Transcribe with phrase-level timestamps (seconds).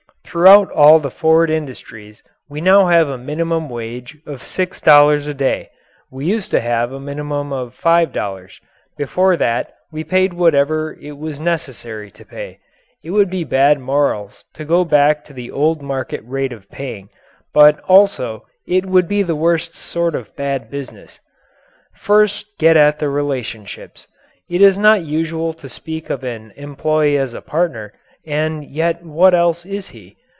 [0.33, 5.33] Throughout all the Ford industries we now have a minimum wage of six dollars a
[5.33, 5.71] day;
[6.09, 8.61] we used to have a minimum of five dollars;
[8.97, 12.59] before that we paid whatever it was necessary to pay.
[13.03, 17.09] It would be bad morals to go back to the old market rate of paying
[17.53, 21.19] but also it would be the worst sort of bad business.
[21.93, 24.07] First get at the relationships.
[24.47, 27.91] It is not usual to speak of an employee as a partner,
[28.25, 30.15] and yet what else is he?